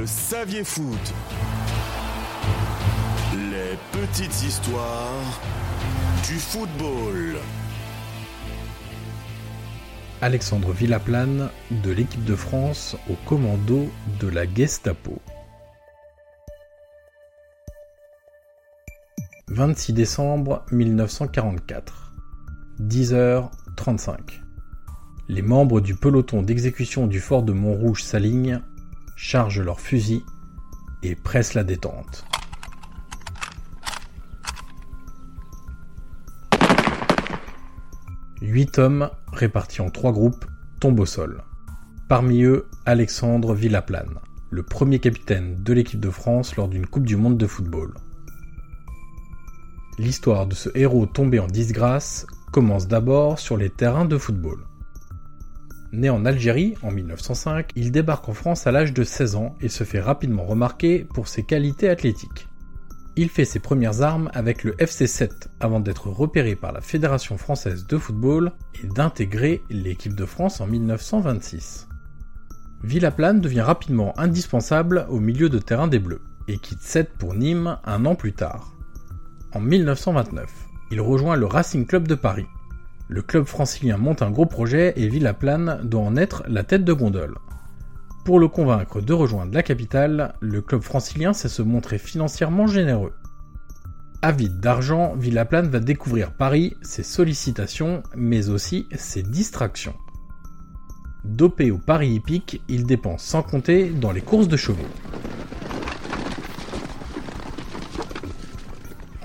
[0.00, 1.14] Le Saviez Foot.
[3.34, 5.42] Les petites histoires
[6.26, 7.36] du football.
[10.22, 11.50] Alexandre Villaplane
[11.84, 13.90] de l'équipe de France au commando
[14.20, 15.20] de la Gestapo.
[19.48, 22.14] 26 décembre 1944.
[22.80, 24.16] 10h35.
[25.28, 28.62] Les membres du peloton d'exécution du fort de Montrouge s'alignent,
[29.20, 30.24] chargent leurs fusils
[31.02, 32.24] et pressent la détente.
[38.40, 40.46] Huit hommes, répartis en trois groupes,
[40.80, 41.44] tombent au sol.
[42.08, 47.16] Parmi eux, Alexandre Villaplane, le premier capitaine de l'équipe de France lors d'une Coupe du
[47.16, 47.92] Monde de football.
[49.98, 54.64] L'histoire de ce héros tombé en disgrâce commence d'abord sur les terrains de football.
[55.92, 59.68] Né en Algérie en 1905, il débarque en France à l'âge de 16 ans et
[59.68, 62.48] se fait rapidement remarquer pour ses qualités athlétiques.
[63.16, 67.36] Il fait ses premières armes avec le FC 7 avant d'être repéré par la Fédération
[67.36, 68.52] française de football
[68.82, 71.88] et d'intégrer l'équipe de France en 1926.
[72.84, 77.78] Villaplane devient rapidement indispensable au milieu de terrain des Bleus et quitte 7 pour Nîmes
[77.84, 78.74] un an plus tard.
[79.52, 80.48] En 1929,
[80.92, 82.46] il rejoint le Racing Club de Paris.
[83.12, 86.92] Le club francilien monte un gros projet et Villaplane doit en être la tête de
[86.92, 87.38] gondole.
[88.24, 93.14] Pour le convaincre de rejoindre la capitale, le club francilien sait se montrer financièrement généreux.
[94.22, 99.96] Avide d'argent, Villaplane va découvrir Paris, ses sollicitations, mais aussi ses distractions.
[101.24, 104.86] Dopé au pari hippique, il dépense sans compter dans les courses de chevaux.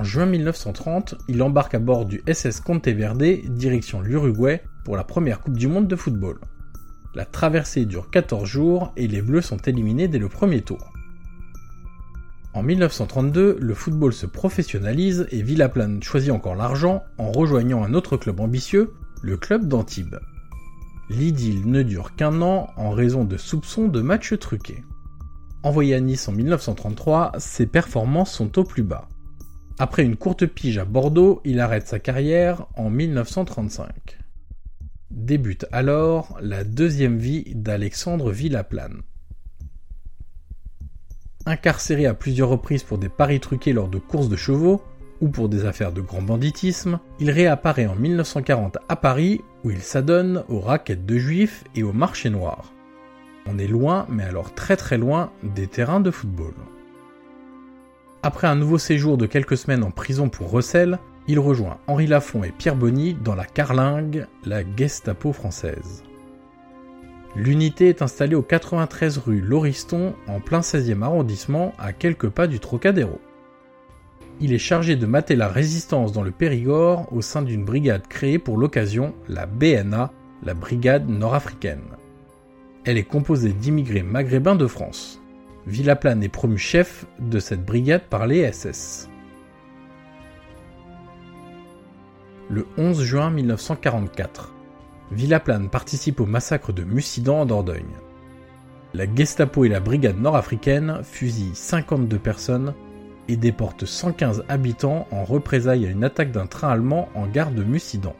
[0.00, 5.40] En juin 1930, il embarque à bord du SS Verde, direction l'Uruguay, pour la première
[5.40, 6.38] Coupe du Monde de football.
[7.14, 10.90] La traversée dure 14 jours et les Bleus sont éliminés dès le premier tour.
[12.54, 18.16] En 1932, le football se professionnalise et Villaplane choisit encore l'argent en rejoignant un autre
[18.16, 20.18] club ambitieux, le club d'Antibes.
[21.10, 24.82] L'idylle ne dure qu'un an en raison de soupçons de matchs truqués.
[25.62, 29.09] Envoyé à Nice en 1933, ses performances sont au plus bas.
[29.80, 34.18] Après une courte pige à Bordeaux, il arrête sa carrière en 1935.
[35.10, 39.00] Débute alors la deuxième vie d'Alexandre Villaplane.
[41.46, 44.82] Incarcéré à plusieurs reprises pour des paris truqués lors de courses de chevaux
[45.22, 49.80] ou pour des affaires de grand banditisme, il réapparaît en 1940 à Paris où il
[49.80, 52.74] s'adonne aux raquettes de juifs et au marché noir.
[53.46, 56.52] On est loin, mais alors très très loin, des terrains de football.
[58.22, 62.44] Après un nouveau séjour de quelques semaines en prison pour recel, il rejoint Henri Lafont
[62.44, 66.02] et Pierre Bonny dans la Carlingue, la Gestapo française.
[67.34, 72.60] L'unité est installée au 93 rue Lauriston, en plein 16e arrondissement, à quelques pas du
[72.60, 73.20] Trocadéro.
[74.38, 78.38] Il est chargé de mater la résistance dans le Périgord au sein d'une brigade créée
[78.38, 81.84] pour l'occasion, la BNA, la Brigade nord-africaine.
[82.84, 85.19] Elle est composée d'immigrés maghrébins de France.
[85.70, 89.08] Villaplane est promu chef de cette brigade par les SS.
[92.48, 94.52] Le 11 juin 1944,
[95.12, 97.94] Villaplane participe au massacre de Mussidan en Dordogne.
[98.94, 102.74] La Gestapo et la brigade nord-africaine fusillent 52 personnes
[103.28, 107.62] et déportent 115 habitants en représailles à une attaque d'un train allemand en gare de
[107.62, 108.16] Mussidan.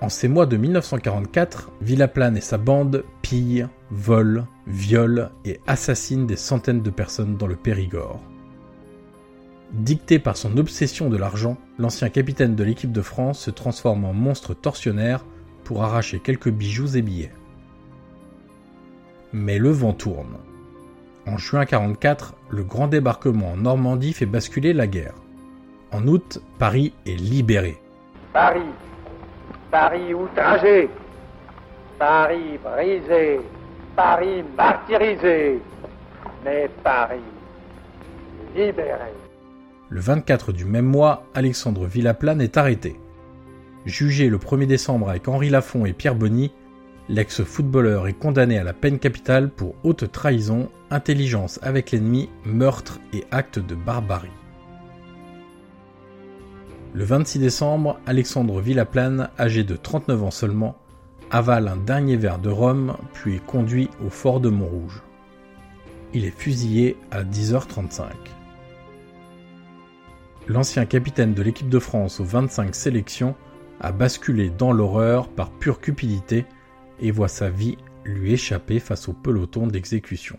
[0.00, 6.36] En ces mois de 1944, Villaplane et sa bande pillent, volent, violent et assassinent des
[6.36, 8.20] centaines de personnes dans le Périgord.
[9.72, 14.12] Dicté par son obsession de l'argent, l'ancien capitaine de l'équipe de France se transforme en
[14.12, 15.24] monstre tortionnaire
[15.64, 17.32] pour arracher quelques bijoux et billets.
[19.32, 20.38] Mais le vent tourne.
[21.26, 25.14] En juin 1944, le grand débarquement en Normandie fait basculer la guerre.
[25.90, 27.78] En août, Paris est libéré.
[28.32, 28.62] Paris
[29.70, 30.88] Paris outragé,
[31.98, 33.40] Paris brisé,
[33.94, 35.60] Paris martyrisé.
[36.44, 37.20] Mais Paris,
[38.54, 39.12] libéré.
[39.90, 42.98] Le 24 du même mois, Alexandre Villaplane est arrêté.
[43.84, 46.52] Jugé le 1er décembre avec Henri Lafont et Pierre Bonny,
[47.08, 53.24] l'ex-footballeur est condamné à la peine capitale pour haute trahison, intelligence avec l'ennemi, meurtre et
[53.30, 54.28] acte de barbarie.
[56.94, 60.78] Le 26 décembre, Alexandre Villaplane, âgé de 39 ans seulement,
[61.30, 65.02] avale un dernier verre de rhum puis est conduit au fort de Montrouge.
[66.14, 68.04] Il est fusillé à 10h35.
[70.48, 73.34] L'ancien capitaine de l'équipe de France aux 25 sélections
[73.80, 76.46] a basculé dans l'horreur par pure cupidité
[77.00, 80.38] et voit sa vie lui échapper face au peloton d'exécution.